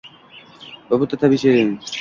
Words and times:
va 0.93 1.01
bu— 1.03 1.11
tabiiy 1.15 1.43
jarayon. 1.47 1.75